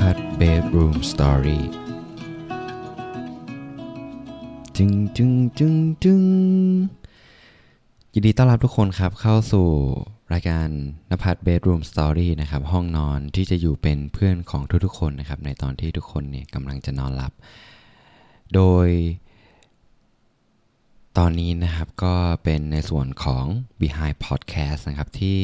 [0.00, 1.60] พัฒน์ Bedroom Story
[4.76, 5.74] จึงจึงจึง
[6.04, 6.20] จึง
[8.14, 9.68] ยินดีต้อนรับทุกคนครับเข้าสู่
[10.32, 10.68] รายการ
[11.10, 17.32] นภัทร Bedroom Story นะครับห้องนอนที่จะอยู่เป็นเพื่อนของทุกๆคนนะครับในตอนที่ทุกคนเนี่ยกำลังจะนอนหลับ
[18.54, 18.88] โดย
[21.18, 22.14] ตอนนี้นะครับก็
[22.44, 23.44] เป็นในส่วนของ
[23.80, 25.40] Behind Podcast นะครับที่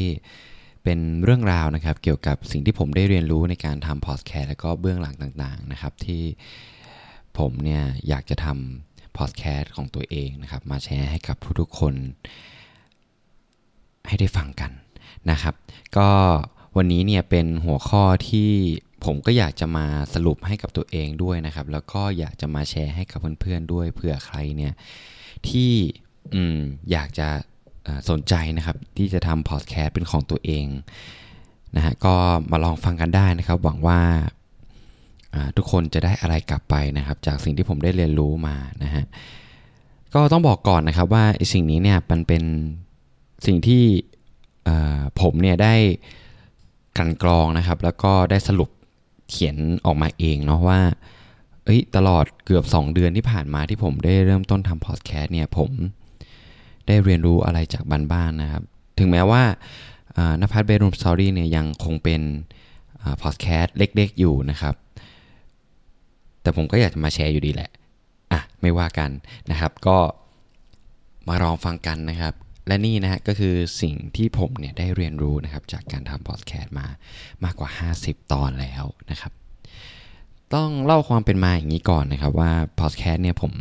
[0.87, 6.23] เป็นเรื่องราวนะครับเกี่ยวกับสิ่งที่ผมได้เรียนรู้ในการทำพอดแคสต์แล้วก็เบื้องหลังต่างๆนะครับ ที่
[7.39, 11.95] ผมเนี่ยอยากจะทำพอดแคสต์ของตัวเองนะครับ มาแชร์ให้กับทุกๆคน
[14.09, 14.73] ให้ได้ฟังกัน
[15.31, 15.55] นะครับ
[15.97, 16.11] ก็
[16.77, 18.51] วันนี้เนี่ยเป็นหัวข้อที่
[19.05, 24.73] ผมก็อยากจะมาสรุปให้กับตัวเองด้วยนะครับ แล้วก็อยากจะมาแชร์ให้กับเพื่อนๆด้วยเผื่อใครเนี่ย
[25.49, 25.73] ที่
[26.93, 27.29] อยากจะ
[28.11, 30.67] สนใจนะครับที่จะทำพอดแคสต์เป็นของตัวเอง
[31.77, 32.15] นะฮะก็
[32.51, 34.01] มาลองฟังกันได้นะครับ หวังว่า
[35.57, 39.05] ทุกคนจะได้อะไรกลับไปนะครับ จากสิ่งที่ผมได้เรียนรู้มานะฮะ
[40.15, 42.43] ก็ต้องบอกก่อนนะครับว่าสิ่งนี้เนี่ยมันเป็น
[43.47, 43.83] สิ่งที่
[45.21, 45.75] ผมเนี่ยได้
[46.99, 48.71] กันกรองนะครับ แล้วก็ได้สรุป
[49.31, 49.57] เขียน
[49.87, 50.81] ออกมาเองเนาะว่า
[51.65, 55.71] เอ้ยตลอดเกือบ 2 เดือนที่ผ่านมาที่ผมได้เริ่มต้นทำพอดแคสต์เนี่ยผม
[56.87, 58.63] ได้เรียนรู้อะไรจากบ้านบ้านนะครับ
[58.99, 59.43] ถึงแม้ว่า
[60.41, 62.23] นภัทรเบรูมสตอรี่เนี่ยยังคงเป็น
[63.23, 64.75] พอดแคสต์เล็กๆอยู่นะครับ
[66.43, 67.71] แต่ผมก็อยากจะมาแชร์อยู่ดีแหละ
[68.33, 69.11] อะ ไม่ว่ากัน
[69.51, 69.99] นะครับ ก็
[71.29, 72.35] มาลองฟังกันนะครับ
[72.67, 76.87] และนี่นะฮะก็คือสิ่งที่ผมเนี่ยได้เรียนรู้นะครับ จากการทำพอดแคสต์มา
[77.45, 79.33] มากกว่า 50 ตอนแล้วนะครับ
[80.55, 82.51] ต้องเล่าความเป็นมาอย่างนี้ก่อนนะครับว่า
[82.81, 83.53] พอดแคสต์เนี่ยผม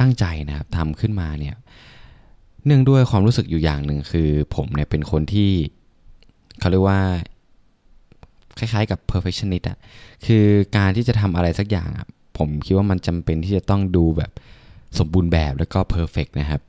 [0.00, 1.56] ตั้งใจนะครับทำขึ้นมาเนี่ย
[2.64, 5.50] เนื่องด้วยความรู้สึกอยู่อย่างหนึ่งคือ ผมเนี่ยเป็นคนที่
[6.58, 7.00] เขาเรียกว่า
[8.58, 9.78] คล้ายๆกับ perfectionist อะ
[10.26, 10.44] คือ
[10.76, 12.06] การที่จะทำอะไรสักอย่างอะ
[12.38, 14.30] ผมคิดว่ามันจำเป็นที่จะต้องดูแบบ
[14.98, 16.60] สมบูรณ์แบบแล้วก็ perfect นะครับ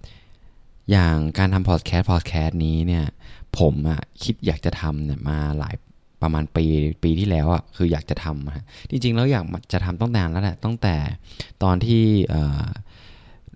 [0.92, 3.06] อย่างการทำพอดแคสต์พอดแคสนี้เนี่ย
[3.58, 5.76] ผมอะคิดอยากจะทำเนี่ยมาหลาย
[6.22, 6.66] ประมาณปี
[7.04, 10.96] ปีที่แล้วอะคืออยากจะทำฮะจริงๆแล้วอยากจะทำตั้งนานแล้วแหละตั้งแต่
[11.64, 12.04] ตอนที่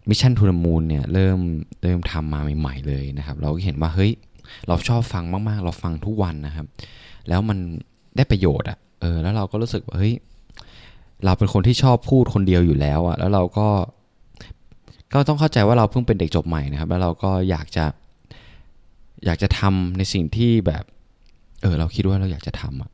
[0.10, 1.40] มิชชั่นทู h มู n เนี่ยเริ่ม
[1.84, 4.12] เริ่มทำมาใหม่ๆเลยนะครับ เราก็เห็นว่าเฮ้ย
[4.68, 6.66] เราชอบฟังมากๆ เราฟังทุกวันนะครับ
[7.30, 7.58] แล้วมัน
[8.16, 10.14] ได้ประโยชน์อะเออแล้วเราก็รู้สึกว่าเฮ้ย
[11.26, 13.68] เราเป็นคนที่ชอบพูดคนเดียวอยู่แล้วอะแล้วเราก็
[15.14, 17.86] ก็ต้องเข้าใจว่าเราเพิ่งเป็นเด็กจบใหม่นะครับ แล้วเราก็อยากจะ
[19.26, 20.84] อยากจะทำในสิ่งที่แบบ
[21.62, 22.90] เออเราคิดว่าเราอยากจะทำอะ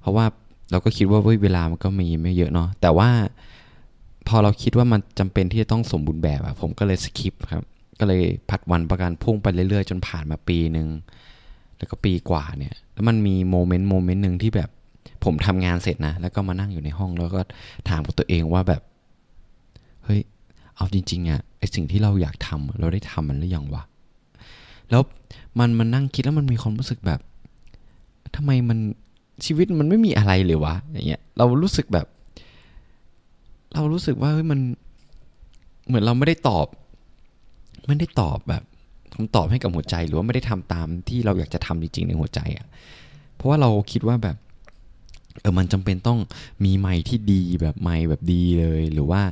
[0.00, 0.24] เพราะว่า
[0.70, 3.08] เราก็คิดว่าเฮ้ยเวลามันก็มีไม่เยอะเนาะแต่ว่า
[4.28, 7.64] พอเราคิดว่ามันจำเป็นที่จะต้องสมบูรณ์แบบอะผมก็เลยสคิปครับ
[7.98, 10.88] ก็เลยพัดวันประกันพุ่งไปเรื่อยๆ จนผ่านมาปีหนึ่ง
[11.78, 14.68] แล้วก็ปีกว่าเนี่ย แล้วมันมีโมเมนต์โมเมนต์หนึ่งที่แบบ
[15.24, 17.40] ผมทำงานเสร็จนะ แล้วก็มานั่งอยู่ในห้องแล้วก็
[17.88, 18.82] ถามกับตัวเองว่าแบบ
[20.04, 20.20] เฮ้ย
[20.76, 23.82] เอาจริงๆอะไอสิ่งที่เราอยากทำอะเราได้ทำมันหรือยังวะ
[24.90, 25.02] แล้ว
[25.58, 27.20] มันมันนั่งคิดแล้วมันมีความรู้สึกแบบ
[28.36, 28.78] ทำไมมัน
[29.44, 32.06] ชีวิตมันไม่มีอะไรเลยวะอย่างเงี้ยเรารู้สึกแบบ
[33.74, 34.60] เรารู้สึกว่าเฮ้ยมัน
[35.86, 36.66] เหมือนเราไม่ได้ตอบ
[37.86, 38.62] ไม่ได้ตอบแบบ
[39.14, 42.66] คำตอบให้กับหัวใจ หรือว่าไม่ได้ทำตามที่เราอยากจะทำจริงๆในหัวใจอะ่ะ
[43.34, 44.36] เพราะว่าเราคิดว่าแบบ
[45.40, 46.18] เออมันจำเป็นต้อง
[46.64, 49.22] มีไมค์ที่ดีแบบไมค์แบบดีเลย หรือว่า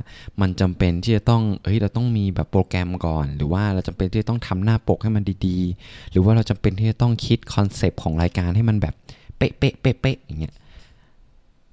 [0.41, 8.95] มันจำเป็นที่จะต้องเฮ้ยเราต้องมีแบบโปรแกรมก่อน หรือว่าเราจำเป็นที่จะต้องทำหน้าปกให้มันดีๆ หรือว่าเราจำเป็นที่จะต้องคิด concept ของรายการให้มันแบบ
[9.37, 10.53] เป๊ะเป๊ะเป๊ะเป๊ะอย่างเงี้ย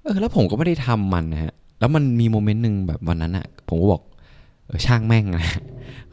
[0.03, 4.01] เออแล้วผมก็ไม่ได้ทำมันนะฮะ แล้วมันมี moment หนึ่งแบบวันนั้นอะผมก็บอก
[4.85, 5.45] ช่างแม่งนะ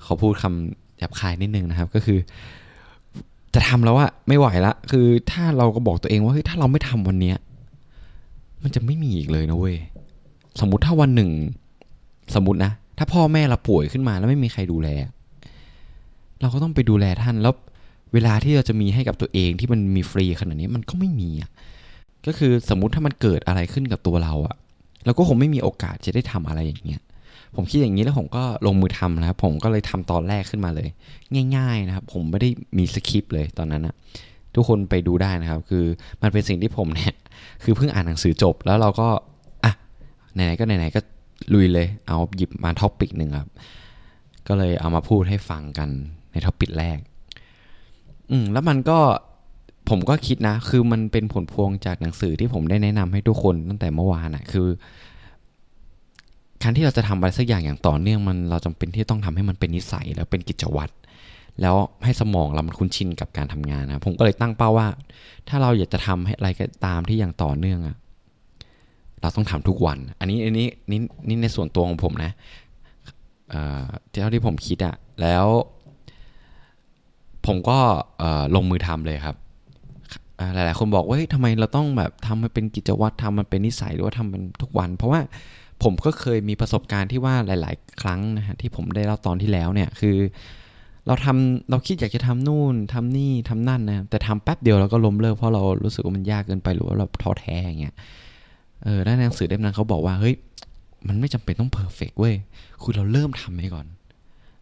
[0.03, 2.19] ขอพูดคำหยาบคายนิดนึงนะครับ ก็คือ
[3.55, 7.37] จะทำแล้วอะไม่ไหวละ คือถ้าเราก็บอกตัวเองว่าเฮ้ยถ้าเราไม่ทำวันเนี้ย
[8.63, 9.77] มันจะไม่มีอีกเลยนะเว้ย
[10.61, 11.31] สมมติถ้าวันหนึ่ง
[12.35, 14.89] สมมตินะถ้าพ่อแม่เราป่วยขึ้นมาแล้วไม่มีใครดูแล
[16.41, 17.55] เราก็ต้องไปดูแลท่านแล้ว
[18.13, 21.51] เวลาที่เราจะมีให้กับตัวเองที่มันมีฟรีขนาดนี้มันก็ไม่มีอะ
[22.27, 24.57] ก็คือสมมุติถ้ามันเกิดอะไรขึ้นกับตัวเราอะ
[25.09, 27.03] เราก็คงไม่มีโอกาสจะได้ทำอะไรอย่างเงี้ย
[27.57, 30.89] ผมคิดอย่างนี้แล้วผมก็ลงมือทำนะครับผมก็เลยทำตอนแรกขึ้นมาเลย
[31.57, 33.95] ง่าย ๆนะครับ ผมไม่ได้มีสคริปต์เลยตอนนั้นนะ
[34.55, 35.85] ทุกคนไปดูได้นะครับ คือ
[36.23, 37.15] มันเป็นสิ่งที่ผมเนี่ย
[37.63, 39.09] คือเพิ่งอ่านหนังสือจบแล้วเราก็
[39.65, 39.73] อะ
[40.35, 41.01] ไหนๆก็ไหนๆก็
[41.55, 43.51] ลุยเลย เอาหยิบมา topic หนึ่งครับ
[44.49, 45.89] ก็เลยเอามาพูดให้ฟังกัน
[46.33, 46.99] ใน topic แรก
[48.31, 48.99] อืมแล้วมันก็
[49.89, 54.69] ผมก็คิดนะ คือมันเป็นผลพวงจากหนังสือที่ผมได้แนะนำให้ทุกคนตั้งแต่เมื่อวานอะคือ
[56.63, 60.93] การที่เราจะทำอะไรสักอย่างอย่างต่อเนื่องมันเราจำเป็นที่ต้องทำให้มันเป็นนิสัยแล้วเป็นกิจวัตร
[61.61, 64.89] แล้วให้สมองเรามันคุ้นชินกับการทำงานนะผมก็เลยตั้งเป้าว่า
[65.49, 67.97] ถ้าเราอยากจะทำให้อะไรก็ตามที่อย่างต่อเนื่องอะ
[69.21, 72.33] เราต้องทำทุกวัน อันนี้อันนี้นี่นี่ในส่วนตัวของผมนะ
[74.11, 75.47] เท่าที่ผมคิดอะแล้ว
[77.47, 77.79] ผมก็
[78.55, 79.37] ลงมือทำเลยครับ
[80.55, 85.21] หลายๆ คนบอกว่าเฮ้ยทำไมเราต้องแบบทำมันเป็นกิจวัตรทำมันเป็นนิสัยหรือว่าทำมันทุกวัน เพราะว่า
[85.83, 90.17] ผมก็เคยมีประสบการณ์ที่ว่าหลาย ๆ ครั้งนะฮะที่ผมได้เล่าตอนที่แล้วเนี่ยคือ
[91.07, 97.95] เราทำเราคิดอยากจะทำนู่นทำนี่ทำนั่นนะแต่ทำแป๊บเดียวเราก็ล้มเลิกเพราะเรารู้สึกว่ามันยากเกินไปหรือว่าเราท้อแท้อย่างเงี้ย
[98.85, 100.35] เออด้านหนังสือเล่มนั้นเขาบอกว่าเฮ้ย
[101.09, 102.35] มันไม่จำเป็นต้องเพอร์เฟกเว้ย
[102.83, 103.87] คือเราเริ่มทำไปก่อน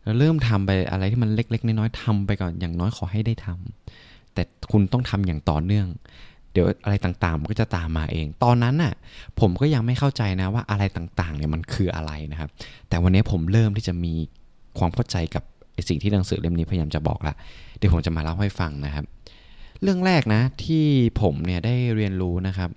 [0.04, 3.56] เราเริ่มทำไปอะไรที่มันเล็ก ๆ น้อยๆทำไปก่อนอย่างน้อยขอให้ได้ทำ
[4.36, 5.88] แต่คุณต้องทำอย่างต่อเนื่อง
[6.52, 8.94] เดี๋ยวอะไรต่างๆมันก็จะตามมาเอง ตอนนั้นน่ะ
[9.40, 12.50] ผมก็ยังไม่เข้าใจนะว่าอะไรต่างๆเนี่ยมันคืออะไรนะครับ
[12.88, 14.14] แต่วันนี้ผมเริ่มที่จะมี
[14.78, 15.42] ความเข้าใจกับ
[15.88, 17.34] สิ่งที่หนังสือเล่มนี้พยายามจะบอกละ
[17.78, 19.04] เดี๋ยวผมจะมาเล่าให้ฟังนะครับ
[19.82, 20.86] เรื่องแรกนะที่
[21.22, 22.70] ผมเนี่ยได้เรียนรู้นะครับ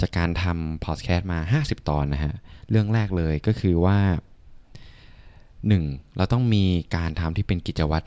[0.00, 2.34] จากการทำพอดแคสต์มา 50 ตอนนะฮะ
[2.70, 3.98] เรื่องแรกเลยก็คือว่า
[5.08, 6.16] 1.
[6.16, 6.64] เราต้องมี
[6.96, 8.06] การทำที่เป็นกิจวัตร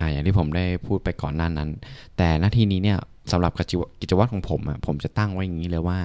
[0.00, 1.70] อ่าอย่างที่ผมได้พูดไปก่อนหน้านั้น
[2.16, 2.98] แต่หน้าที่นี้เนี่ย
[3.32, 3.52] สำหรับ
[4.00, 5.98] กิจวัตรของผมอะผมจะตั้งไว้อย่างนี้เลยว่า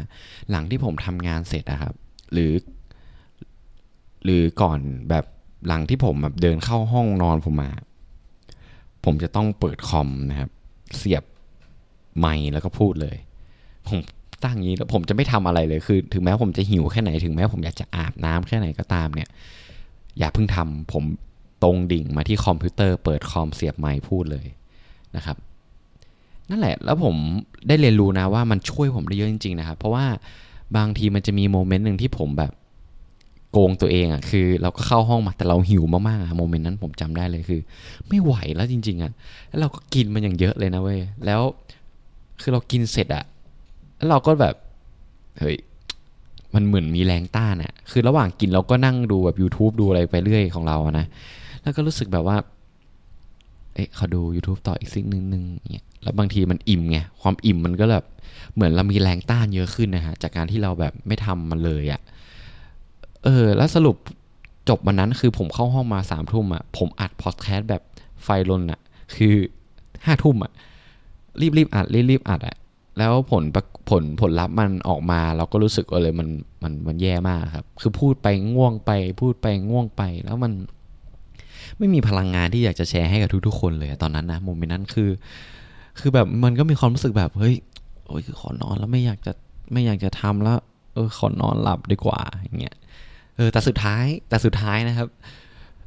[0.52, 1.94] หลังที่ผมทำงานเสร็จนะครับ
[2.34, 2.54] หรือ
[4.24, 5.26] หรือก่อนแบบ
[5.68, 7.72] หลังที่ผมแบบเดินเข้าห้องนอนผมมา
[9.06, 10.50] ผมจะต้องเปิดคอมนะครับ
[10.98, 11.24] เสียบ
[12.20, 13.18] ไมค์แล้วก็พูดเลย
[13.88, 14.00] ผม
[14.44, 19.30] ตั้งอย่างนี้แล้วผมจะไม่ทำอะไรเลยคือ ถึงแม้ผมจะหิวแค่ไหนถึงแม้ผมอยากจะอาบน้ำแค่ไหนก็ตามเนี่ย
[20.20, 21.04] อย่าเพิ่งทำผม
[21.64, 24.46] ตรงดิ่งมาที่คอมพิวเตอร์เปิดคอมเสียบไมค์พูดเลย
[25.16, 25.38] นะครับ
[26.50, 27.16] นั่นแหละแล้วผม
[27.68, 30.06] ได้เรียนรู้นะว่ามันช่วยผมได้เยอะจริงๆนะครับ เพราะว่า
[30.78, 32.52] บางทีมันจะมีโมเมนต์หนึ่งที่ผมแบบ
[33.52, 37.62] โกงตัวเองอะ่ะคือเราก็เข้าห้องมาแต่เราหิวมากๆอะโมเมนต์นั้นผมจำได้เลยคือ
[38.08, 39.12] ไม่ไหวแล้วจริง ๆอะ่ะ
[39.50, 41.42] แล้วเราก็กินมันอย่างเยอะเลยนะเว้ยแล้ว
[42.42, 43.24] คือเรากินเสร็จอะ่ะ
[43.98, 44.56] แล้วเราก็แบบ
[45.40, 45.58] เฮ้ย
[46.56, 51.06] มันเหมือนมีแรงต้านอะ่ะคือระหว่างกินเราก็นั่งดูแบบ YouTube ดูอะไรไปเรื่อยของเราอะนะ
[51.64, 52.38] แล้วก็รู้สึกแบบว่า
[53.74, 58.06] เอ๊ะขาดู YouTube ต่ออีกสิ่งหนึ่งนึงเนี่ยแล้วบางทีมันอิ่มไงความอิ่มมันก็แบบ
[58.56, 62.02] เหมือนเรามีแรงต้านเยอะขึ้นนะฮะจากการที่เราแบบไม่ทำมันเลยอะ่ะ
[63.24, 63.96] เออ แล้วสรุป
[64.70, 67.82] จบวันนั้นคือผมเข้าห้องมาสามทุ่มอะ่ะผมอัดพอดแคสต์แบบ
[68.24, 68.80] ไฟลนอะ่ะ
[69.16, 69.34] คือ
[70.06, 70.52] ห้าทุ่มอะ่ะ
[71.42, 72.56] รีบรีบอัดรีบรีบอัดอะ่ะ
[72.98, 73.44] แล้วผล
[73.90, 76.28] ผลผลลัพธ์มันออกมา เราก็รู้สึกว่าเลยมัน
[76.64, 78.92] มันมันแย่มากครับ คือพูดไปง่วงไป
[79.22, 80.52] พูดไปง่วงไป แล้วมัน
[81.80, 85.10] ไม่มีพลังงานที่อยากจะแชร์ให้กับทุกๆคนเลยตอนนั้นนะโมเมนต์นั้นคือ
[86.00, 87.56] คือแบบมันก็มีความรู้สึกแบบเฮ้ย
[88.08, 89.32] โอ้ยขอนอนแล้วไม่อยากจะ
[89.74, 90.58] ไม่อยากจะทำแล้ว
[90.94, 92.76] เออขอนอนหลับดีกว่าอย่างเงี้ย
[93.36, 95.08] เออแต่สุดท้ายแต่สุดท้ายนะครับ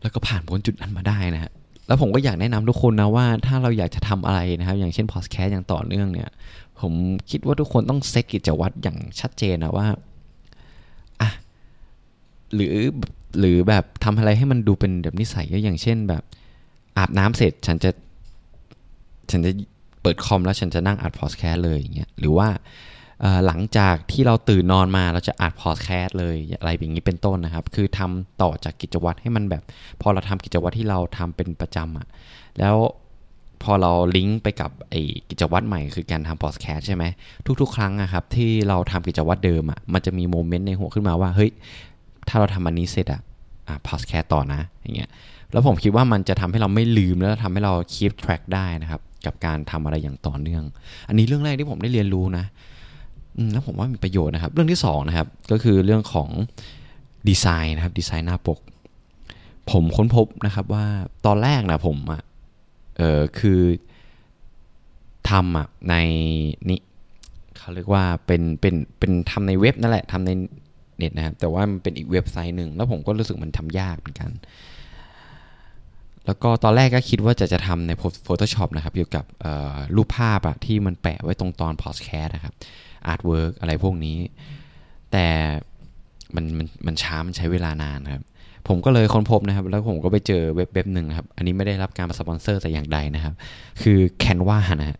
[0.03, 1.53] แล้วก็ผ่านพ้นจุดนั้นมาได้นะฮะ
[1.87, 6.31] แล้วผมก็อยากแนะนำทุกคนนะว่าถ้าเราอยากจะทำอะไรนะครับ อย่างเช่นพอดแคสต์อย่างต่อเนื่องเนี่ย
[6.81, 6.93] ผม
[7.31, 9.87] คิดว่าทุกคนต้องเซ็ตกิจวัตรอย่างชัดเจนนะว่า
[11.21, 11.31] อะ
[12.55, 12.75] หรือ
[13.39, 16.23] หรือแบบทำอะไรให้มันดูเป็นแบบนิสัยก็อย่างเช่นแบบ
[16.99, 17.91] อาบน้ำเสร็จฉันจะ
[19.31, 19.53] ฉันจะ
[20.03, 22.49] เปิดคอมแล้วฉันจะนั่งอัดพอดแคสต์เลยอย่างเงี้ยหรือว่า
[23.47, 29.63] หลังจากที่เราตื่นนอนมาเราจะอัดพอดแคสต์เลยอะไรอย่างนี้เป็นต้นนะครับ คือทำต่อจากกิจวัตรให้มันแบบ
[30.01, 32.07] พอเราทำกิจวัตรที่เราทำเป็นประจำอะ่ะ
[32.59, 32.77] แล้ว
[33.63, 35.01] พอเราลิงก์ไปกับไอ้
[35.31, 37.05] กิจวัตรใหม่คือการทำพอดแคสต์ใช่ไหม
[37.61, 41.51] ทุก ๆ ครั้งอะครับที่เราทำกิจวัตรเดิมอะมันจะมีโมเมนต์ในหัวขึ้นมาว่าเฮ้ย
[42.29, 43.21] ถ้าเราทำอันนี้เสร็จอะ
[43.69, 45.11] อะพอดแคสต์ต่อนะอย่างเงี้ย
[45.53, 50.65] แล้วผมคิดว่ามันจะทำให้เราไม่ลืมแล้วทำให้เรา keep track ได้นะครับ กับการทำอะไรอย่างต่อเนื่อง
[51.09, 52.45] อันนี้เรื่องแรกที่ผมได้เรียนรู้นะ
[53.53, 56.29] แล้วผมว่ามีประโยชน์นะครับ เรื่องที่2นะครับก็คือเรื่องของ
[57.29, 58.59] ดีไซน์นะครับดีไซน์หน้าปก
[59.71, 60.85] ผมค้นพบนะครับว่า
[61.27, 62.23] ตอนแรกนะผมอะ
[62.97, 63.61] เออคือ
[65.31, 65.95] ทำอะใน
[66.69, 66.81] นี้
[67.59, 70.31] เขาเรียกว่าเป็นเป็นเป็นทำในเว็บนั่นแหละทำใน
[70.97, 74.31] เน็ตนะครับแต่ว่ามันเป็นอีกเว็บไซต์หนึ่งแล้วผมก็รู้สึกมันทำยากเหมือนกัน
[76.27, 77.93] แล้วก็ตอนแรกก็คิดว่าจะจะทำใน
[78.27, 79.25] Photoshop นะครับเกี่ยวกับ
[79.97, 82.55] รูปภาพอะที่มันแปะไว้ตรงตอนพอดแคสต์นะครับ
[83.07, 84.19] artwork อะไรพวกนี้
[85.13, 85.27] แต่
[86.35, 88.23] มันมันมันช้ามันใช้เวลานานครับ
[88.69, 93.35] ผมก็เลยค้นพบนะครับ แล้วผมก็ไปเจอเว็บเว็บหนึ่งครับ อันนี้ไม่ได้รับการสปอนเซอร์แต่อย่างใดนะครับ
[93.83, 94.99] คือ Canva นะฮะ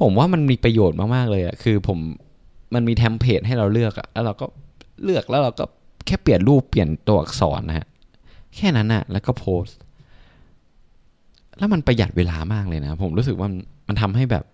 [0.00, 1.98] ผมว่ามันมีประโยชน์มาก ๆ เลยอะคือผม
[2.74, 4.46] มันมี template ให้เราเลือกอะแล้วเราก็
[5.04, 5.64] เลือกแล้วเราก็
[6.06, 7.86] แค่เปลี่ยนรูปเปลี่ยนตัวอักษรนะฮะ
[8.56, 9.66] แค่นั้นอะแล้วก็โพส
[11.58, 13.48] แล้วมันประหยัดเวลามากเลยนะ ผมรู้สึกว่า
[13.88, 14.44] มันทำให้แบบ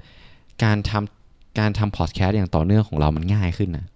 [0.65, 3.87] การทำการทำพอดแคสต์อย่างต่อเนื่องของเรามันง่ายขึ้นนะ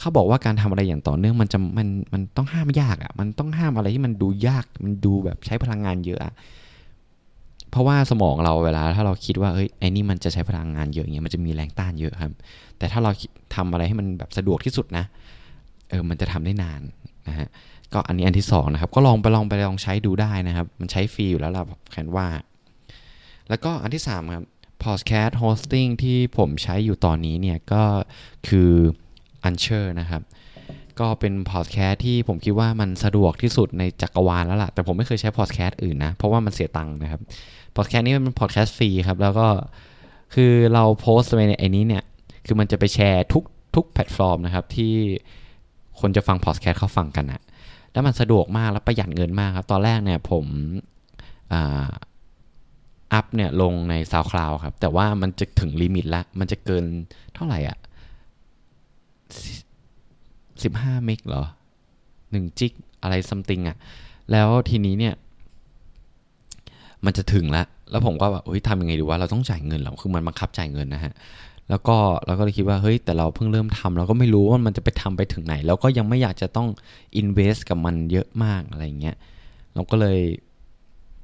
[0.00, 6.34] เขาบอกว่าการทำอะไรอย่างต่อเนื่องมันจะมันมันต้องห้ามยากอะ่ะ มันต้องห้ามอะไรที่มันดูยาก มันดูแบบใช้พลังงานเยอะอะ
[7.70, 12.32] เพราะว่าสมองเราเวลาถ้าเราคิดว่าเฮ้ยไอ้นี่มันจะใช้พลังงานเยอะอย่างเงี้ยมันจะมีแรงต้านเยอะครับ
[12.78, 13.10] แต่ถ้าเรา
[13.54, 15.04] ทำอะไรให้มันแบบสะดวกที่สุดนะ
[15.90, 16.80] เออมันจะทำได้นาน
[17.28, 17.48] นะฮะ
[17.92, 22.26] ก็อันนี้อันที่2นะครับก็ลองไปลองไปลองใช้ดูได้นะครับ มันใช้ฟรีอยู่แล้วล่ะแคนว่า
[23.48, 24.44] แล้วก็อันที่3ครับ
[24.84, 27.82] podcast hosting ที่ผมใช้อยู่ตอนนี้เนี่ยก็
[28.48, 28.72] คือ
[29.48, 30.22] Anchor นะครับ
[31.00, 37.20] ก็เป็นพอดแคสต์ที่ผมคิดว่ามันสะดวกที่สุดในจักรวาลแล้วล่ะ แต่ผมไม่เคยใช้พอดแคสต์อื่นนะ เพราะว่ามันเสียตังค์นะครับ
[37.76, 39.46] พอดแคสต์นี้มันพอดแคสต์ฟรีครับ แล้วก็
[40.34, 42.04] คือเราโพสต์ไปในไอ้นี้เนี่ย
[42.46, 44.92] คือมันจะไปแชร์ทุกทุกแพลตฟอร์มนะครับ ที่
[46.00, 47.40] คนจะฟังพอดแคสต์เขาฟังกันอะ
[47.92, 50.46] แล้วมันสะดวกมากแล้วประหยัดเงินมากครับ ตอนแรกเนี่ยผม
[53.12, 56.84] อัพเนี่ยลงใน SoundCloud ครับ แต่ว่ามันจะถึง limit ละมันจะเกิน
[57.34, 57.78] เท่าไหร่อะ
[60.64, 61.44] สิบห้าเมกเหรอ
[62.30, 63.76] หนึ่งจิกอะไรซัมติงอะ
[64.32, 65.14] แล้วทีนี้เนี่ย
[67.04, 71.12] มันจะถึงแล้วแล้วผมก็แบบเฮ้ยทำยังไงดีว่าเราต้องจ่ายเงินเหรอคือมันบังคับจ่ายเงินนะฮะ
[71.70, 76.68] แล้วก็เราก็เลยคิดว่าเฮ้ยแต่เราเพิ่งเริ่มทำเราก็ไม่รู้ว่ามันจะไปทำไปถึงไหน แล้วก็ยังไม่อยากจะต้อง
[77.16, 79.16] อินเวสกับมันเยอะมากอะไรเงี้ย
[79.74, 80.20] เราก็เลย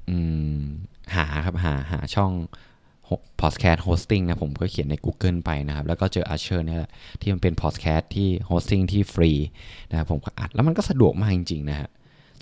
[0.09, 0.17] อื
[0.55, 0.57] ม
[1.15, 2.31] หาครับหาหาช่อง
[3.41, 9.31] podcast hosting นะผมก็เขียนใน Google ไปนะครับ แล้วก็เจอ Archer เนี่ยแหละที่มันเป็น podcast ที่ hosting ที่ฟรี
[9.89, 11.89] นะครับผมก็อัดแล้วมันก็สะดวกมากจริง ๆ นะฮะ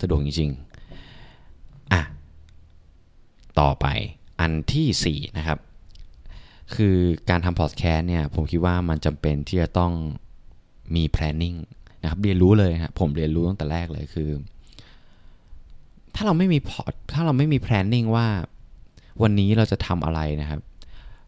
[0.00, 0.50] สะดวกจริง
[1.22, 2.02] ๆ อะ
[3.60, 3.86] ต่อไป
[4.40, 5.58] อันที่ 4 นะครับ
[6.74, 6.96] คือ
[7.30, 9.92] การทำ podcast เนี่ย ผมคิดว่ามันจำเป็นที่จะต้อง
[10.94, 11.58] มี planning
[12.02, 14.30] นะครับ เรียนรู้เลยครับผมเรียนรู้ตั้งแต่แรกเลยคือ
[16.14, 16.82] ถ้าเราไม่มีพอ
[17.14, 18.26] ถ้าเราไม่มี planning ว่า
[19.22, 20.60] วันนี้เราจะทำอะไรนะครับ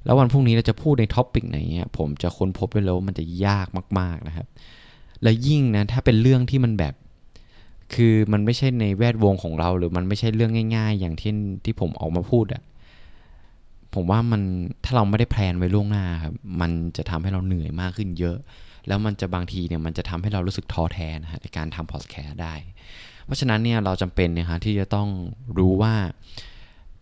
[0.05, 3.67] แล้ววันพรุ่งนี้เราจะพูดใน topic ไหนเนี่ยผมจะค้นพบไปแล้วว่ามันจะยาก
[3.99, 4.47] มาก ๆนะครับ
[5.23, 6.95] และยิ่งนะถ้าเป็นเรื่องที่มันแบบ
[7.95, 11.33] คือมันไม่ใช่ในแวดวงของเรา หรือมันไม่ใช่เรื่องง่าย ๆ อย่างที่
[11.65, 12.63] ที่ผมออกมาพูดอะ
[13.95, 14.43] ผมว่ามัน
[14.85, 18.39] ถ้าเราไม่ได้ plan ไว้ล่วงหน้าครับมันจะทำให้เราเหนื่อยมากขึ้นเยอะ
[18.87, 22.55] แล้วมันจะบางทีเนี่ยมันจะทำให้เรารู้สึกท้อแท้นะฮะในการทำพอดแคสต์ได้
[23.25, 25.09] เพราะฉะนั้นเนี่ยเราจำเป็นนี่ยฮะที่จะต้อง
[25.59, 25.95] รู้ว่า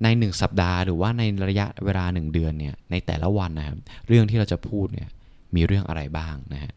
[0.02, 5.08] ในหนึ่งสัปดาห์หรือว่าในระยะเวลาหนึ่งเดือนเนี่ยในแต่ละวันนะครับเรื่องที่เราจะพูดเนี่ย
[5.54, 6.72] มีเรื่องอะไรบ้างนะฮะ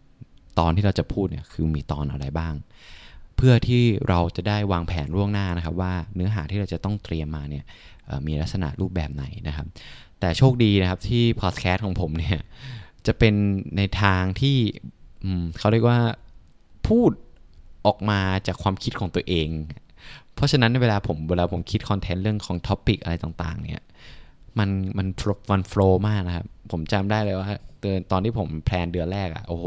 [0.60, 2.54] ตอนที่เราจะพูดเนี่ยคือมีตอนอะไรบ้าง
[3.38, 7.64] เพื่อที่เราจะได้วางแผนล่วงหน้านะครับ ว่าเนื้อหาที่เราจะต้องเตรียมมาเนี่ย
[8.28, 9.68] มีลักษณะรูปแบบไหนนะครับ
[10.20, 12.40] แต่โชคดีนะครับที่พอดแคสต์ของผมเนี่ย
[13.08, 13.34] จะเป็น
[13.78, 14.58] ในทางที่
[15.58, 16.00] เขาเรียกว่า
[16.88, 17.12] พูด
[17.86, 19.48] ออกมาจากความคิดของตัวเอง
[20.40, 23.86] เพราะฉะนั้นเวลาผมเวลาผมคิด content เรื่องของ topic อะไรต่างๆ เนี่ย
[24.60, 25.08] มันมัน
[25.52, 27.48] มัน flow มากนะครับ ผมจำได้เลยว่า
[27.80, 29.66] เดือนตอนที่ผม plan เดือนแรกอะโอ้โห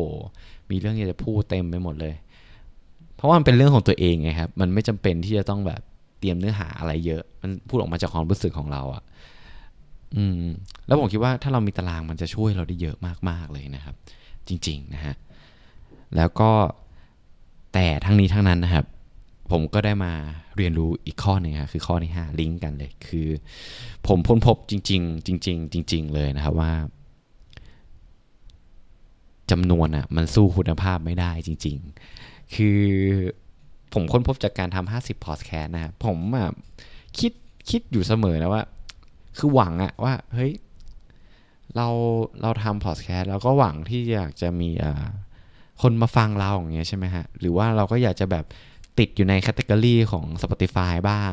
[0.71, 2.15] มีเรื่องที่จะพูดเต็มไปหมดเลย
[3.17, 5.81] เพราะว่ามันเป็นเรื่องของตัวเองไงครับ มันไม่จำเป็นที่จะต้องแบบ
[6.19, 9.03] เตรียมเนื้อหาอะไรเยอะ มันพูดออกมาจากความรู้สึกของเราอะ่ะ
[10.17, 10.47] อืม
[10.87, 12.97] แล้วผมคิดว่าถ้าเรามีตารางมันจะช่วยเราได้เยอะ
[13.29, 13.95] มากๆเลยนะครับ
[14.49, 15.15] จริง ๆ นะฮะ
[16.17, 16.51] แล้วก็
[17.75, 18.85] แต่ทั้งนี้ทั้งนั้นนะครับ
[19.53, 20.13] ผมก็ได้มา
[20.57, 23.29] เรียนรู้อีกข้อหนึ่งครับคือข้อที่5ลิงก์กันเลย คือ
[24.07, 26.73] ผมพ้นพบจริง ๆ จริง ๆ จริง ๆ เลยนะครับว่า
[29.51, 31.77] จำนวนอะมันสู้คุณภาพไม่ได้จริง
[32.17, 32.81] ๆ คือ
[33.93, 36.51] ผมค้นพบจากการทำ50พอดแคสต์นะผมอะ
[37.19, 37.33] คิด
[37.71, 38.63] คิดอยู่เสมอนะว่า
[39.39, 40.53] คือหวังอะว่าเฮ้ย
[41.77, 41.89] เรา
[42.43, 44.71] เราทำพอดแคสต์เราก็หวังที่อยากจะมี
[45.83, 48.45] คนมาฟังเราอย่างเงี้ยใช่ไหมฮะ หรือว่าเราก็อยากจะแบบ
[48.99, 51.33] ติดอยู่ในแคตตากรีของ Spotify บ้าง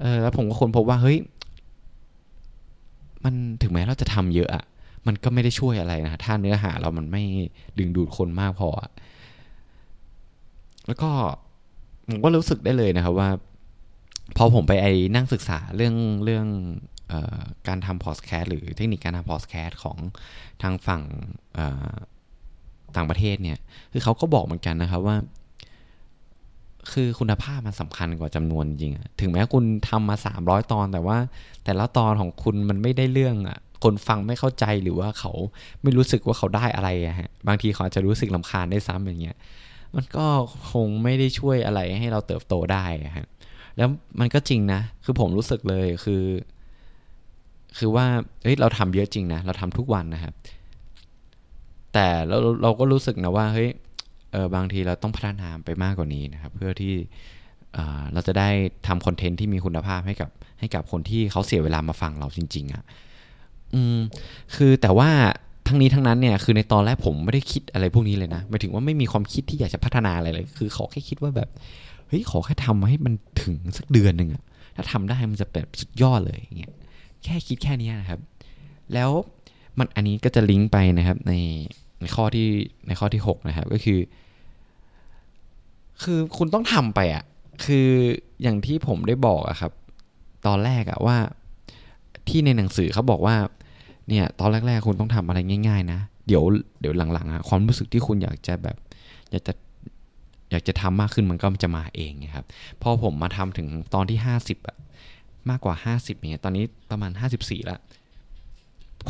[0.00, 1.18] เออแล้วผมก็ค้นพบว่าเฮ้ย
[3.24, 4.64] มันถึงแม้เราจะทำเยอะอะ
[5.06, 7.24] มันก็ไม่ได้ช่วยอะไรนะ ถ้าเนื้อหาเรามันไม่
[7.78, 8.68] ดึงดูดคนมากพอ
[10.86, 11.10] แล้วก็
[12.08, 13.30] ผมก็รู้สึกได้เลยนะครับว่า
[14.36, 16.46] พอผมไปไอ้นั่งศึกษาเรื่องเรื่อง
[17.12, 19.98] ออการทำพอดแคสต์หรือเทคนิคการทำพอดแคสต์ของ
[20.62, 21.02] ทางฝั่ง
[22.96, 23.58] ต่างประเทศเนี่ย
[23.92, 25.16] คือเขาก็บอกเหมือนกันนะครับว่า
[26.92, 31.18] คือคุณภาพมันสำคัญกว่าจำนวนจริงถึงแม้คุณทำมา 300 ตอนแต่ว่า
[31.64, 35.32] แต่ละตอนของคุณมันไม่ได้เรื่องอะคนฟังไม่เข้าใจหรือว่าเขา
[35.82, 39.36] ไม่รู้สึกว่าเขาได้อะไรอะฮะบางทีเขาจะรู้สึกลาคาญได้ซ้ำอย่างเงี้ย
[39.96, 40.26] มันก็
[40.72, 42.84] คงไม่ได้ช่วยอะไรให้เราเติบโตได้
[43.16, 43.26] ฮะ
[43.76, 43.88] แล้ว
[44.20, 46.24] มันก็จริงนะ คือผมรู้สึกเลยคือ
[47.78, 48.06] คือว่า
[48.42, 50.34] เฮ้ยเราทำเยอะจริงนะ เราทำทุกวันนะครับ
[51.92, 53.70] แต่เราเราก็รู้สึกนะว่าเฮ้ย
[54.32, 56.94] เออบางทีเราต้องพัฒนาไปมากกว่านี้นะครับ เพื่อที่
[58.12, 58.48] เราจะได้
[58.86, 60.30] ทำคอนเทนต์ที่มีคุณภาพให้กับ
[60.60, 62.82] ให้กับคนที่เขาเสียเวลามาฟังเราจริง ๆอะ่ะ
[63.74, 63.98] อืม
[64.56, 65.10] คือแต่ว่า
[65.66, 71.48] ทั้งนี้ทั้งนั้นเนี่ยคือในตอนแรกผมไม่ได้คิดอะไรพวกนี้เลยนะหมายถึงว่าไม่มีความคิดที่อยากจะพัฒนาอะไรเลย คือขอแค่คิดว่าแบบ
[72.08, 74.42] เฮ้ยขอแค่ทำให้มันถึงสักเดือนหนึ่งอะ
[74.76, 76.72] ถ้าทำได้มันจะแบบสุดยอดเลยอย่างเงี้ย
[77.24, 78.20] แค่คิดแค่นี้นะครับ
[78.94, 79.10] แล้ว
[79.78, 81.32] มันอันนี้ก็จะลิงก์ไปนะครับใน
[82.00, 82.48] ในข้อที่
[82.86, 84.00] ในข้อที่ 6 นะครับ ก็คือ
[86.02, 87.24] คือคุณต้องทำไปอะ่ะ
[87.64, 87.88] คือ
[88.42, 89.72] อย่างที่ผมได้บอกอะครับ
[90.46, 91.16] ตอนแรกอะว่า
[92.28, 93.36] ที่ในหนังสือเขาบอกว่า
[94.08, 95.38] เนี่ย ตอนแรก ๆ คุณต้องทำอะไร
[95.68, 96.42] ง่าย ๆ นะ เดี๋ยว
[96.80, 98.76] เดี๋ยวหลังๆอะความรู้สึกที่คุณอยากจะแบบ
[99.30, 99.52] อยากจะ
[100.50, 102.46] อยากจะทำมากขึ้นมันก็จะมาเองนะครับ
[102.82, 104.76] พอผมมาทำถึงตอนที่ 50อะ
[105.50, 107.80] มากกว่า 50เนี่ยตอนนี้ประมาณ 54แล้ว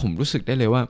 [0.01, 0.83] ผมรู้สึกได้เลยว่า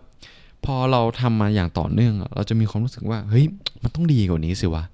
[0.64, 3.44] พอเราทำมาอย่างต่อเนื่อง เราจะมีความรู้สึกว่า เฮ้ย
[3.82, 4.84] มันต้องดีกว่านี้สิวะ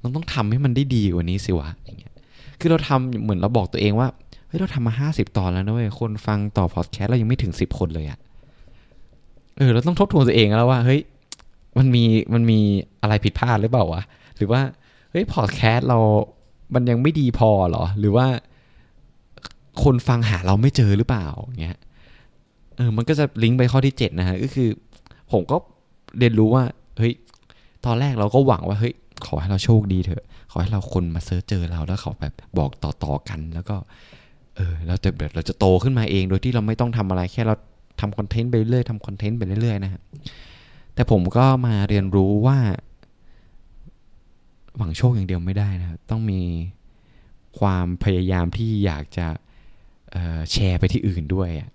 [0.00, 2.12] เราต้องทำให้มันได้ดีกว่านี้สิวะอย่างเงี้ย
[2.60, 4.08] คือเราทำเหมือนเราบอกตัวเองว่า
[4.48, 8.18] เฮ้ย เราทำมา 50 ตอนแล้วนะเว้ย คนฟังต่อพอดแคสต์เรายังไม่ถึง 10 คนเลยอะ
[9.58, 11.00] เออ เราต้องทบทวนตัวเองแล้วว่า เฮ้ย
[11.78, 12.60] มันมี มันมี
[13.02, 14.02] อะไรผิดพลาดหรือเปล่าวะ
[14.36, 14.60] หรือว่า
[15.10, 15.98] เฮ้ย พอดแคสต์เรา
[16.74, 18.26] มันยังไม่ดีพอหรอ หรือว่า
[19.82, 21.26] คนฟังหาเราไม่เจอหรือเปล่า
[21.62, 21.78] เงี้ย
[22.76, 24.68] เออ มันก็จะลิงก์ไปข้อที่ 7 นะฮะ ก็คือ
[25.32, 25.56] ผมก็
[26.18, 26.64] เรียนรู้ว่า
[26.98, 27.14] เฮ้ย
[27.86, 28.94] ตอนแรกเราก็หวังว่าเฮ้ย
[29.26, 33.76] ขอให้เราโชคดีเถอะ ขอให้เราคนมาเซิร์ชเจอเราแล้วเขาแบบบอกต่อๆกันแล้วก็
[34.56, 37.54] เออเราจะแบบเราจะโตขึ้นมาเองโดยที่เราไม่ต้องทำอะไรแค่เรา
[38.00, 40.02] ทำคอนเทนต์ไปเรื่อยทำคอนเทนต์ไปเรื่อยๆนะฮะ
[40.94, 42.58] แต่ผมก็มาเรียนรู้ว่า
[44.76, 46.40] หวังโชคอย่างเดียวไม่ได้นะต้องมี
[47.58, 49.26] ความพยายามที่อยากจะ
[50.52, 51.70] แชร์ไปที่อื่นด้วยอะ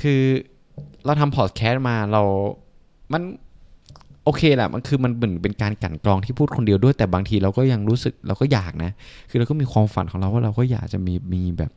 [0.00, 0.22] คือ
[1.04, 2.22] เราทำพอดแคสต์มาเรา
[3.12, 3.22] มัน
[4.24, 8.90] โอเคแหละมันคือมันเหมือนเป็นการกั่นกรองที่พูดคนเดียวด้วยแต่บางทีเราก็ยังรู้สึกเราก็อยากนะ
[9.30, 11.70] คือเราก็มีความฝันของเราว่าเราก็อยากจะมีมีแบบ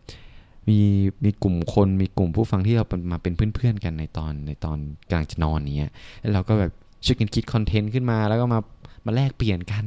[0.69, 0.79] มี
[1.23, 4.77] มีกลุ่มคนมีกลุ่มผู้ฟังที่เราเป็นมาเป็นเพื่อนๆกันในตอนในตอน
[5.11, 5.87] กลางจะนอนนี้
[6.19, 6.71] แล้วเราก็แบบ
[7.05, 8.59] ช่วยกันคิดคอนเทนต์ขึ้นมา แล้วก็มา
[9.05, 9.85] มาแลกเปลี่ยนกัน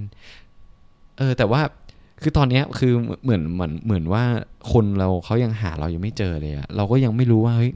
[1.19, 1.61] เออ แต่ว่า
[2.23, 2.93] คือตอนนี้คือ
[3.25, 4.25] เหมือนเหมือนเหมือนว่า
[4.73, 7.73] คนเราเขายังหาเรายังไม่เจอเลยอะเราก็ยังไม่รู้ว่าเฮ้ย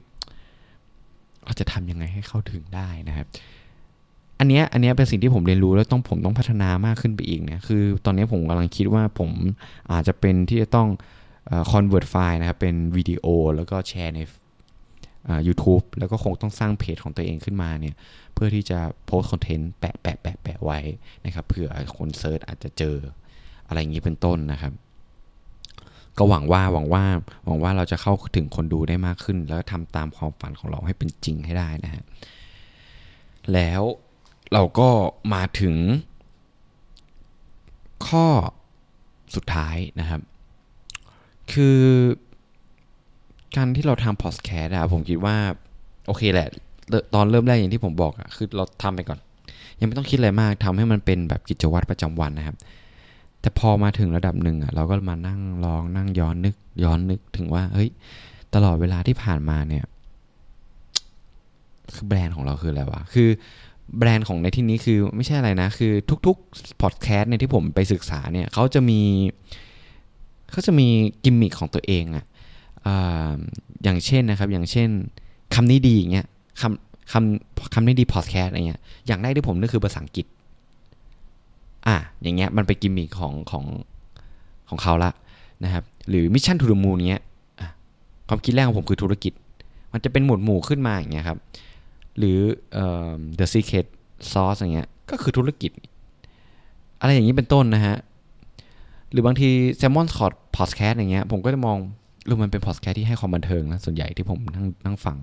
[1.45, 3.27] เราจะทำยังไงให้เข้าถึงได้นะครับ
[4.39, 9.31] อันนี้อันนี้เป็นสิ่งที่ผมเรียนรู้แล้วต้องผมต้องพัฒนามากขึ้นไปอีกเนี่ยคือ ตอนนี้ผมกำลังคิดว่าผม
[9.91, 10.87] อาจจะเป็นที่จะต้อง
[11.71, 13.25] convert ไฟล์นะครับ เป็นวิดีโอ
[13.55, 14.19] แล้วก็แชร์ใน
[15.47, 17.95] YouTube แล้วก็คงต้องสร้างเพจของตัวเองขึ้นมาเนี่ย
[18.33, 20.79] เพื่อที่จะโพสคอนเทนต์แปะแปะแปะแปะไว้
[21.25, 22.95] นะครับเผื่อคน search อาจจะเจอ
[23.67, 24.73] อะไรอย่างนี้เป็นต้นนะครับ
[26.17, 27.03] ก็หวังว่าหวังว่า
[27.45, 32.03] หวังว่าเราจะเข้าถึงคนดูได้มากขึ้น แล้วทำตามความฝันของเราให้เป็นจริงให้ได้นะฮะ
[33.53, 33.81] แล้ว
[34.53, 34.89] เราก็
[35.33, 35.75] มาถึง
[38.07, 38.27] ข้อ
[39.35, 40.21] สุดท้ายนะครับ
[41.53, 41.79] คือ
[43.55, 45.37] การที่เราทำพอดแคสต์อะผมคิดว่า
[46.07, 46.49] โอเคแหละ
[47.13, 49.19] ตอนเริ่มแรกอย่างที่ผมบอกอะคือเราทำไปก่อน
[49.79, 52.55] ยังไม่ต้องคิดอะไรมากทำให้มันเป็นแบบกิจวัตรประจำวันนะครับ
[53.41, 57.89] แต่พอมาถึงระดับหนึ่งอะเราก็มานั่งลองนั่งย้อนนึก ย้อนนึกถึงว่า เฮ้ย
[58.53, 59.85] ตลอดเวลาที่ผ่านมาเนี่ย
[61.93, 63.29] คือแบรนด์ของเราคืออะไรวะ คือ
[63.97, 65.91] แบรนด์ของในที่นี้คือไม่ใช่อะไรนะ คือ
[66.25, 69.01] ทุกๆพอดแคสต์เนี่ยที่ผมไปศึกษาเนี่ยเขาจะมี
[70.51, 70.87] เขาจะมี
[71.23, 72.25] กิมมิคของตัวเองอะ
[73.83, 74.89] อย่างเช่นนะครับ อย่างเช่น
[75.55, 76.27] คำนี้ดีอย่างเงี้ย
[76.61, 80.25] คำคำคำนี้ดีพอดแคสต์อะไรเงี้ยอย่างแรกที่ผมนึกคือภาษาอังกฤษ
[81.87, 83.65] อะอย่างเงี้ยมันเป็นกิมมิคของของ
[84.69, 85.11] ของเขาละ
[85.63, 87.21] นะครับ หรือ Mission To The Moon เนี้ย
[88.27, 89.33] ความคิดแรกของผมคือธุรกิจ
[89.93, 91.37] มันจะเป็นหมวดหมู่ขึ้นมาอย่างเงี้ยครับ
[92.17, 92.39] หรือ
[93.39, 93.87] The Secret
[94.31, 95.71] Sauce อย่างเงี้ยก็คือธุรกิจ
[96.99, 97.95] อะไรอย่างนี้เป็นต้นนะฮะ
[99.11, 101.77] หรือบางที Salmon Podcast อย่างเงี้ยผมก็จะมอง
[102.27, 105.17] หรือมันเป็นพอดแคสต์ที่ให้ความบันเทิงนะส่วนใหญ่ที่ผมนั่งนั่งฟัง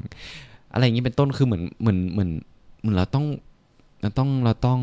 [0.73, 2.31] อะไรอย่างนี้เป็นต้นคือเหมือนเหมือนเหมือน
[2.81, 3.27] เหมือนเราต้อง
[4.03, 4.81] เราต้องเราต้อง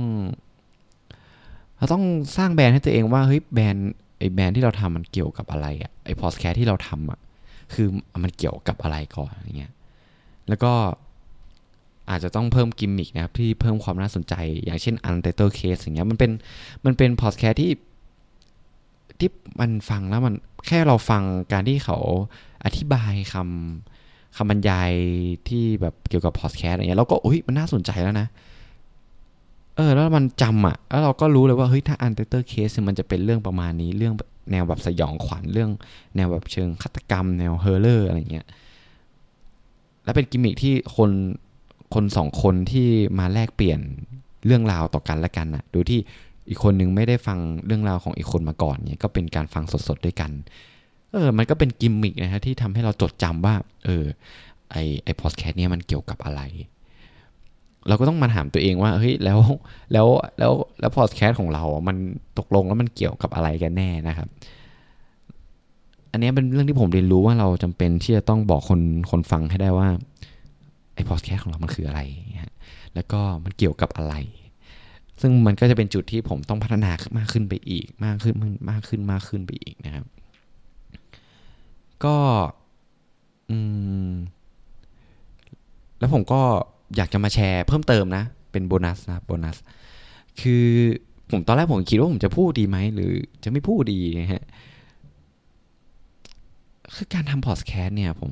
[1.77, 2.03] เราต้อง
[2.37, 7.19] สร้างแบรนด์ให้ตัวเองว่าเฮ้ยแบรนด์ไอ้แบรนด์ที่เราทำมันเกี่ยวกับอะไรอะไอ้พอดแคสต์ที่เราทำอะ
[7.73, 7.87] คือ
[8.23, 9.73] มันเกี่ยวกับอะไรก่อนอย่างเงี้ย
[10.49, 10.73] แล้วก็
[12.09, 14.33] อาจจะต้องเพิ่มกิมมิกนะครับที่เพิ่มความน่าสนใจ
[14.65, 16.31] อย่างเช่น Untitled Case อย่างเงี้ยมันเป็น
[16.85, 17.71] มันเป็นพอดแคสต์ที่
[19.19, 20.35] ที่มันฟังแล้วมัน
[20.67, 21.97] แค่เราฟังการที่เขา
[22.65, 24.91] อธิบายคำคำบรรยาย
[25.47, 28.27] ที่แบบเกี่ยวกับพอดแคสต์อะไรเงี้ยเราก็อุ้ยมันน่าสนใจแล้วนะ
[29.75, 34.13] เออแล้วมันจำอะ แล้วเราก็รู้เลยว่าเฮ้ยถ้า Untitled Case มันจะเป็นเรื่องประมาณนี้เรื่อง
[34.51, 35.71] แนวแบบสยองขวัญเรื่อง
[36.15, 38.47] แนวแบบเชิงฆาตกรรม แนว horror อะไรเงี้ย
[40.03, 41.11] แล้วเป็นกิมมิคที่คน
[41.93, 42.87] คนสองคนที่
[43.19, 43.79] มาแลกเปลี่ยน
[44.45, 45.99] เรื่องราวต่อกันและกันนะโดยที่
[46.49, 50.31] อีกคนนึงไม่ได้ฟังเรื่องราวของอีกคนมาก่อนเนี่ยก็เป็นการฟังสดๆด้วยกัน
[51.11, 54.05] เออ มันก็เป็นกิมมิกนะฮะที่ทำให้เราจดจำว่า เออ
[54.71, 56.41] ไอไอพอดแคสต์เนี่ยมันเกี่ยวกับอะไร
[57.87, 59.39] เราก็ต้องมาถามตัวเองว่าเฮ้ยแล้ว
[59.93, 60.07] แล้ว
[60.39, 61.97] แล้วแล้วพอดแคสต์ของเรา มัน
[62.37, 64.27] ตกลงแล้วมันเกี่ยวกับอะไรกันแน่นะครับ
[66.11, 69.87] อันนี้เป็นเรื่องที่ผมเรียนรู้ว่าเราจำเป็นที่จะต้องบอกคนคนฟังให้ได้ว่า
[70.93, 72.01] ไอ้พอดแคสต์ของเรามันคืออะไร
[72.95, 74.15] แล้วก็มันเกี่ยวกับอะไร
[75.21, 78.35] ซึ่งมันก็จะเป็นจุดที่ผมต้องพัฒนามากขึ้นไปอีก มากขึ้น
[78.69, 80.05] มากขึ้นมากขึ้นไปอีกนะครับ
[82.03, 82.15] ก็
[83.49, 83.57] อื
[84.09, 84.13] ม
[85.99, 86.41] แล้วผมก็
[86.95, 89.57] อยากจะมาแชร์เพิ่มเติมนะ เป็นโบนัสนะโบนัส
[90.41, 90.65] คือ
[91.31, 93.11] ผมตอนแรกผมคิดว่าผมจะพูดดีไหม หรือ
[93.43, 94.43] จะไม่พูดดีนะฮะ
[96.95, 98.31] คือการทำพอดแคสต์เนี่ย ผม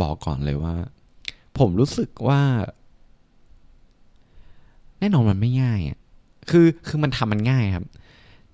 [0.00, 0.74] บอกก่อนเลยว่า
[1.58, 2.40] ผมรู้สึกว่า
[5.00, 5.98] แน่นอนมันไม่ง่ายอะ
[6.50, 7.86] คือคือมันทำมันง่ายครับ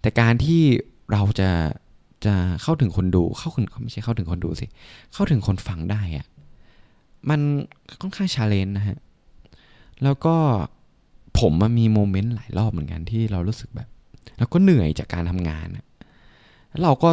[0.01, 0.63] แต่การที่
[1.13, 1.51] เราจะ
[2.27, 4.67] จะเข้าถึงคนดูเข้าถึงไม่ใช่เข้าถึงคนดูสิ
[5.13, 6.27] เข้าถึงคนฟังได้อะ
[7.31, 7.41] มัน
[8.01, 8.99] ค่อนข้าง challenge นะฮะ
[10.05, 10.35] แล้วก็
[11.39, 13.89] ผมมันมี moment หลายรอบเหมือนกันที่เรารู้สึกแบบ
[14.39, 15.67] แล้วก็เหนื่อยจากการทำงาน
[16.69, 17.09] แล้วเราก็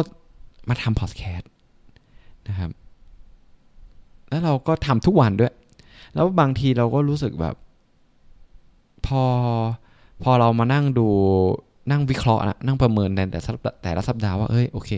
[0.68, 1.50] มาทำพอดแคสต์
[2.48, 2.70] นะครับ
[4.28, 5.54] แล้วเราก็ทำทุกวันด้วย
[6.14, 7.54] แล้วบางทีเราก็รู้สึกแบบ
[9.06, 9.22] พอ
[10.22, 11.06] พอเรามานั่งดู
[11.90, 13.24] นั่งวิเคราะห์นะนั่งประเมินแต่
[13.82, 14.90] แต่ละสัปดาห์ว่า เอ้ยโอเค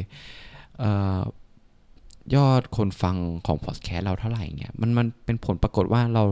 [2.34, 6.24] ยอดคนฟังของพอดแคสต์เราเท่าไหร่เงี้ยมันมันเป็นผลปรากฏว่าเรา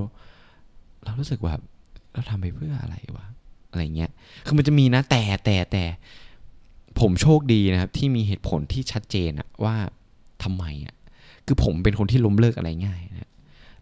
[1.05, 1.61] เรารู้สึกแบบ
[2.13, 3.27] เราทำไปเพื่ออะไรวะ
[3.71, 4.11] อะไรเงี้ย
[4.47, 5.85] คือมันจะมีนะแต่แต่แต่
[7.01, 9.77] ผมโชคดีนะครับ ที่มีเหตุผลที่ชัดเจนอะว่า
[10.43, 10.95] ทำไมอะ
[11.47, 13.31] คือผมเป็นคนที่ล้มเลิกอะไรง่ายนะ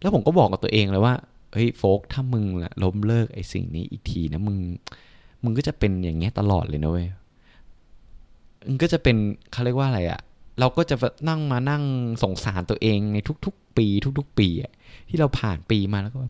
[0.01, 1.15] แล้วผมก็บอกกับตัวเองเลยว่า
[1.53, 2.45] เฮ้ยโฟกถ้ามึง
[2.83, 4.57] ล้มเลิกไอ้สิ่งนี้อีกทีนะมึง
[5.43, 7.07] มึงก็จะเป็นอย่างเงี้ยตลอดเลยนะเว้ย
[8.67, 9.15] มึงก็จะเป็น
[9.51, 10.21] เขาเรียกว่าอะไรอะ
[10.59, 10.95] เราก็จะ
[11.29, 11.83] นั่งมานั่ง
[12.23, 13.87] สงสารตัวเองในทุก ๆ ปี
[14.19, 14.71] ทุก ๆ ปีอะ
[15.09, 16.21] ที่เราผ่านปีมาแล้วก็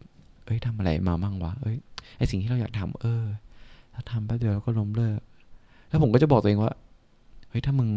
[0.46, 1.78] เอ้ยทำอะไรมามั่งวะเอ้ย
[2.18, 3.24] ไอสิ่งที่เราอยากทำเออ
[3.92, 5.20] เราทำแป๊บเดียวเราก็ล้มเลิก
[5.90, 6.74] แล้วผมก็จะบอกตัวเองว่า
[7.50, 7.90] เฮ้ยถ้ามึง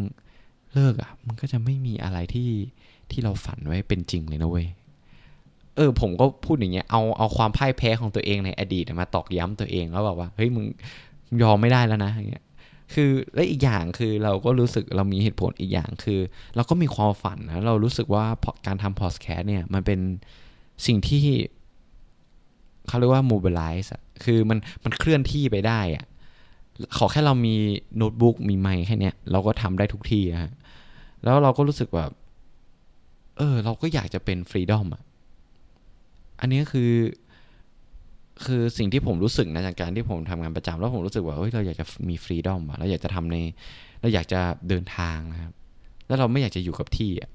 [0.74, 2.50] เลิกอะมันก็จะไม่มีอะไรที่
[3.10, 4.66] ที่เราฝันไว้เป็นจริงเลยนะเว้ย
[5.76, 10.64] เออผมก็พูดอย่างเงี้ยเอาเอาความพ่ายแพ้ของตัวเองในอดีตมาตอกย้ำตัวเองแล้วบอกว่าเฮ้ยมึง
[11.42, 12.44] ยอมไม่ได้แล้วนะอย่างเงี้ย
[12.94, 16.20] คือและอีกอย่างคือเราก็รู้สึกเรามีเหตุผลอีกอย่างคือ
[16.56, 18.24] เราก็มีความฝันนะเรารู้สึกว่า
[18.66, 20.00] การทำพอดแคสต์เนี่ยมันเป็น
[20.86, 21.24] สิ่งที่
[22.88, 23.88] เขาเรียกว่า mobilize
[24.24, 26.04] คือมันมันเคลื่อนที่ไปได้อะ
[26.96, 27.54] ขอแค่เรามี
[27.96, 30.52] โน้ตบุ๊กมีไมค์แค่เนี้ยเราก็ทำได้ทุกที่ฮะ
[31.24, 32.10] แล้วเราก็รู้สึกแบบ
[33.38, 35.02] เออ เราก็อยากจะเป็นฟรีดอมอะ
[36.40, 36.92] อันนี้คือ
[38.44, 43.36] คือสิ่งที่ผมรู้สึกนะจากการที่ผมทำงานประจำแล้วผมรู้สึกว่าเฮ้ยเราอยากจะมีฟรีดอมอะเราอยากจะทำใน
[44.00, 45.52] เราอยากจะเดินทางนะครับ
[46.06, 47.30] แล้วเราไม่อยากจะอยู่กับที่อะ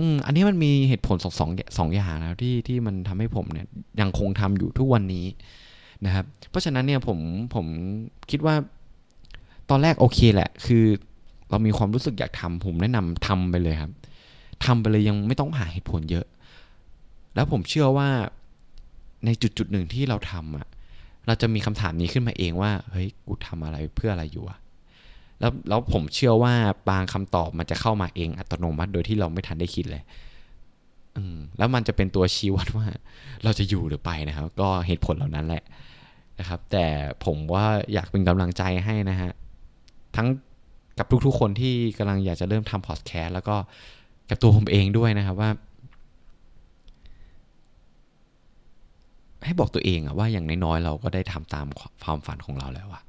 [0.00, 3.66] อืมอันนี้มันมีเหตุผลสองสองสองอย่างนะที่ที่มันทำให้ผมเนี่ย
[4.00, 5.26] ยังคงทำอยู่ทุกวันนี้
[6.04, 7.18] นะครับ เพราะฉะนั้นเนี่ยผม
[7.54, 7.66] ผม
[8.30, 8.54] คิดว่า
[9.70, 10.84] ตอนแรกโอเคแหละ คือ
[11.50, 13.92] เรามีความรู้สึกอยากทำผมแนะนำทำไปเลยครับ
[14.64, 16.26] ทำไปเลยยังไม่ต้องหาเหตุผลเยอะ
[17.34, 18.08] แล้วผมเชื่อว่า
[19.26, 20.66] ในจุดจุดหนึ่งที่เราทำอะ
[21.26, 24.58] เราจะมีคำถามนี้ขึ้นมาเองว่า เฮ้ย กูทำอะไรเพื่ออะไรอยู่อะ
[25.40, 26.54] แล้วแล้วผมเชื่อว่า
[26.90, 30.02] บางคำตอบมันจะเข้ามาเองอัตโนมัติ โดยที่เราไม่ทันได้คิดเลย
[31.16, 32.86] อืมแล้วมันจะเป็นตัวชี้วัดว่า
[33.44, 35.62] เราจะอยู่หรือไปนะครับ ก็เหตุผลเหล่านั้นแหละ
[36.38, 36.86] นะครับ แต่
[37.24, 39.30] ผมว่าอยากเป็นกำลังใจให้นะฮะ
[40.16, 40.28] ทั้ง
[40.98, 43.56] กับทุกๆคนที่กำลังอยากจะเริ่มทำพอดแคสต์แล้วก็
[44.28, 45.50] กับตัวผมเองด้วยนะครับว่า
[49.44, 51.66] ให้บอกตัวเองอะว่าอย่างน้อยๆเราก็ได้ทำตาม
[52.04, 53.02] ความฝันของเราแล้วอะ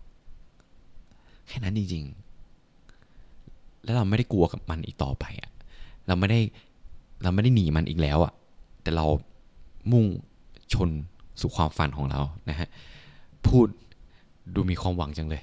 [1.48, 5.52] แค่นั้นจริงๆ แล้วเราไม่ได้กลัวกับมันอีกต่อไปอะ
[6.08, 6.40] เราไม่ได้
[7.24, 8.34] เราไม่ได้หนีมันอีกแล้วอะ
[8.82, 9.06] แต่เรา
[9.92, 10.06] มุ่ง
[10.74, 10.90] ชน
[11.42, 12.68] สู่ความฝันของเรานะฮะ
[13.48, 13.68] พูด
[14.54, 15.42] ดูมีความหวังจังเลย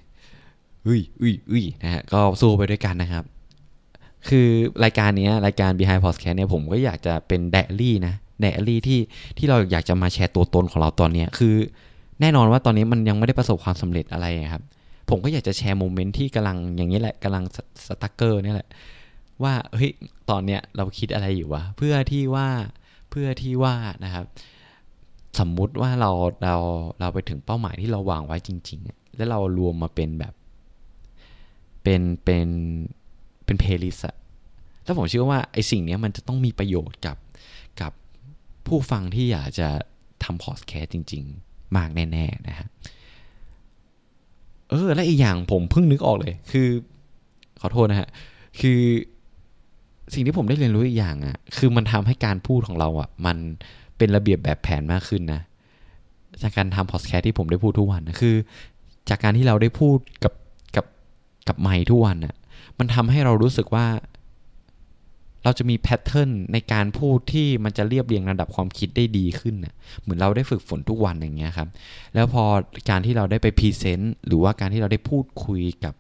[0.86, 3.24] อุ้ยอุ้ยอุ้ยนะฮะก็สู้ไปด้วยกันนะครับ
[4.28, 4.48] คือ
[4.84, 9.00] รายการนี้รายการ Behind Podcast เนี่ยผมก็อยากจะเป็นไดรี่นะไดรี่ที่
[9.38, 11.54] ที่เราอยากจะมาแชร์ตัวตนของเราตอนนี้คือ
[12.20, 14.62] แน่นอนว่าตอนนี้มันยังไม่ได้ประสบความสำเร็จอะไรครับ
[15.08, 17.44] ผมก็อยากจะแชร์ moment ที่กำลังอย่างนี้แหละกำลัง
[17.86, 18.68] stuck อยู่นี่แหละ
[19.42, 19.92] ว่าเฮ้ย
[20.30, 22.48] ตอนเนี้ยเราคิดอะไรอยู่วะเพื่อที่ว่า
[23.10, 24.24] เพื่อที่ว่านะครับ
[25.38, 26.10] สมมุติว่าเรา
[26.42, 26.56] เรา
[27.00, 30.34] เราไปถึงเป้าหมายที่เราวางไว้จริง ๆ แล้วเรารวมมาเป็นแบบ
[31.82, 32.48] เป็นเป็น
[33.44, 34.16] เป็น playlist อะ
[34.84, 37.16] แล้วผมเชื่อว่าไอ้สิ่งนี้มันจะต้องมีประโยชน์กับ
[37.80, 37.92] กับ
[38.66, 39.68] ผู้ฟังที่อยากจะ
[40.24, 42.66] ทำพอดแคสต์จริง ๆ มากแน่ ๆ นะฮะ
[44.68, 46.68] เออ และอีกอย่างผมเพิ่งนึกออกเลย คือ
[47.60, 48.08] ขอโทษนะฮะ
[48.60, 48.80] คือ
[50.14, 53.36] สิ่งที่ผมได้เรียนรู้อีกอย่างอะ่ะ คือมันทำให้การพูดของเราอะ่ะ มัน
[53.98, 55.40] เป็นระเบียบแบบแผนมากขึ้นนะ
[56.42, 58.34] จากการทำพอดแคสต์ที่ผมได้พูดทุกวันนะคือ
[59.10, 60.32] จากการที่เราได้พูดกับ
[60.76, 60.86] กับ
[61.48, 62.34] กับไมค์ทุกวันอะ่ะ
[62.78, 63.86] มันทำให้เรารู้สึกว่า
[65.44, 71.68] เราจะมี pattern ในการพูดที่มันจะเรียบเรียงระดับความคิดได้ดีขึ้นนะเหมือนเราได้ฝึกฝนทุกวันอย่างเงี้ยครับ
[72.14, 72.44] แล้วพอ
[72.90, 75.94] การที่เราได้ไป present หรือว่าการที่เราได้พูดคุยกับ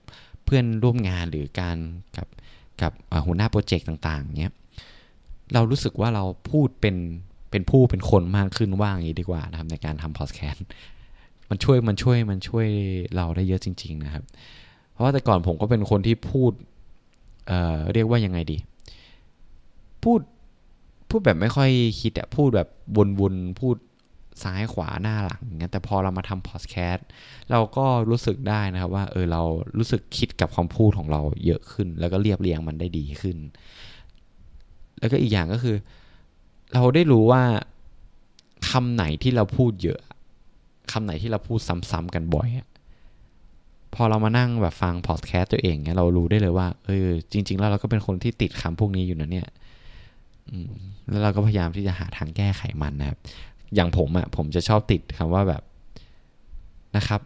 [0.44, 1.76] เพื่อนร่วมงานหรือการ
[2.16, 2.28] กับ
[2.82, 2.92] กับ
[3.26, 4.52] หัวหน้าโปรเจกต์ต่างๆเนี้ย
[5.54, 6.96] เรารู้สึกว่าเราพูดเป็น
[7.50, 10.64] เป็นผู้เป็นคนมากขึ้นว่าอย่างนี้ดีกว่านะครับในการทำพอดแคสต์
[11.50, 12.66] มันช่วยมันช่วยมันช่วย
[13.16, 14.24] เราได้เยอะจริง ๆ นะครับ
[14.92, 16.52] เพราะว่าแต่ก่อนผมก็เป็นคนที่พูด
[17.46, 18.58] เอ่อเรียกว่ายังไงดี
[20.04, 20.20] พูด
[21.08, 22.68] พูดแบบไม่ค่อยคิดอะพูดแบบ
[23.20, 23.76] วนๆพูด
[24.42, 27.06] ซ้ายขวาหน้าหลังอย่างเงี้ยแต่พอเรามาทำพอดแคสต์
[27.50, 29.42] เราก็รู้สึกได้นะครับว่าเออเรา
[29.78, 33.36] รู้สึกคิดกับคำพูดของเราเยอะขึ้น แล้วก็เรียบเรียงมันได้ดีขึ้น
[34.98, 35.76] แล้วก็อีกอย่างก็คือ
[36.74, 37.42] เราได้รู้ว่า
[38.70, 40.00] คำไหนที่เราพูดเยอะ
[40.92, 42.48] คำไหนที่เราพูดซ้ำๆกันบ่อย
[43.94, 49.48] พอเรามานั่งแบบฟังพอดแคสต์ตัวเองเนี่ยเรารู้ได้เลยว่าเออจริง ๆ แล้วเราก็เป็นคนที่ติดคำพวกนี้อยู่นะเนี่ย
[51.08, 53.18] แล้วเราก็พยายามที่จะหาทางแก้ไขมันนะครับ
[53.74, 55.62] อย่างผมอะ่ะผมจะชอบติดคำว่าแบบ
[56.96, 57.20] นะครับ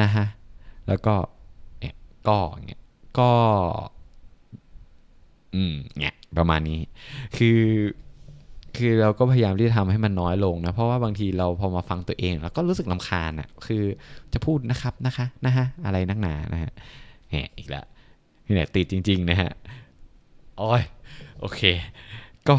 [0.00, 0.24] นะฮะ
[0.88, 1.14] แล้วก็
[1.80, 1.94] เนี่ย
[2.28, 2.36] ก็
[2.68, 2.82] เงี้ย
[3.18, 3.30] ก็
[5.54, 6.80] อืมเนี่ยประมาณนี้
[7.36, 7.60] คือ
[8.76, 13.82] คือเราก็พยายามที่จะทำให้มันน้อยลงนะ เพราะว่าบางทีเราพอมาฟังตัวเองเราก็รู้สึกลำคาญอะ่ะ คือ
[14.32, 16.72] จะพูดนะครับนะคะนะฮะอะไรนักหนานะฮะ
[17.30, 17.86] แหมอีกแล้ว
[18.46, 19.50] นี่แหละติดจริง ๆ นะฮะ
[20.58, 20.82] โอ้ย
[21.40, 21.60] โอเค
[22.50, 22.56] ก็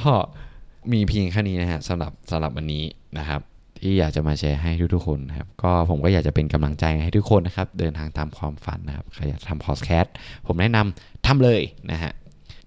[0.93, 2.83] มีเพียงแค่นี้นะฮะสำหรับสำหรับวันนี้
[3.17, 3.41] นะครับ
[3.79, 10.13] ที่อยากจะมาแชร์ให้ทุกๆคนนะครับ ก็ผมก็อยากจะเป็นกำลังใจให้ทุกคนนะครับ เดินทางตามความฝันนะครับใครอยากทำพอดแคสต์
[10.47, 12.11] ผมแนะนำทำเลยนะฮะ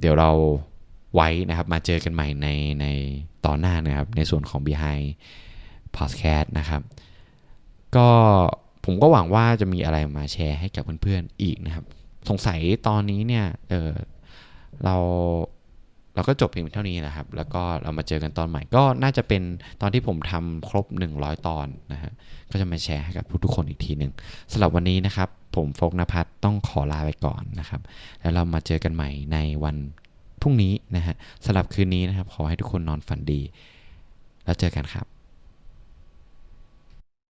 [0.00, 0.30] เดี๋ยวเรา
[1.14, 2.48] ไว้นะครับมาเจอกันใหม่ใน
[2.80, 2.86] ใน
[3.46, 5.06] ตอนหน้านะครับ ในส่วนของ Behind
[5.96, 6.82] Podcast นะครับ
[7.96, 8.08] ก็
[8.84, 11.84] ผมก็หวังว่าจะมีอะไรมาแชร์ให้กับเพื่อนๆอีกนะครับ
[12.28, 13.90] สงสัยตอนนี้เนี่ยเออ
[14.84, 14.96] เรา
[16.14, 19.42] เราก็จบเพียงเท่านี้นะครับ แล้วก็เรามาเจอกันตอนใหม่ ก็น่าจะเป็น
[19.80, 22.12] ตอนที่ผมทำครบ 100 ตอนนะฮะ
[22.50, 24.12] ก็จะมาแชร์ให้กับทุกๆคนอีกทีหนึ่ง
[24.52, 27.80] สำหรับวันนี้นะครับ ผมโฟกนภัทรต้องขอลาไปก่อนนะครับ
[28.20, 29.76] แล้วเรามาเจอกันใหม่ในวัน
[30.40, 33.40] พรุ่งนี้นะฮะสำหรับคืนนี้นะครับ ขอให้ทุกคนนอนฝันดี
[34.44, 35.06] แล้วเจอกันครับ